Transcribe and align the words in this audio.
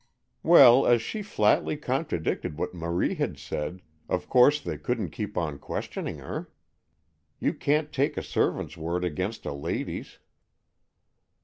"Well, 0.41 0.87
as 0.87 0.99
she 0.99 1.21
flatly 1.21 1.77
contradicted 1.77 2.57
what 2.57 2.73
Marie 2.73 3.13
had 3.13 3.37
said, 3.37 3.83
of 4.09 4.27
course 4.27 4.59
they 4.59 4.79
couldn't 4.79 5.11
keep 5.11 5.37
on 5.37 5.59
questioning 5.59 6.17
her. 6.17 6.49
You 7.39 7.53
can't 7.53 7.93
take 7.93 8.17
a 8.17 8.23
servant's 8.23 8.75
word 8.77 9.05
against 9.05 9.45
a 9.45 9.53
lady's." 9.53 10.17